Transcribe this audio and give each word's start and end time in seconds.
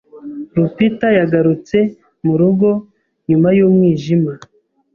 Rupita 0.57 1.07
yagarutse 1.19 1.77
murugo 2.25 2.69
nyuma 3.29 3.49
y'umwijima. 3.57 4.31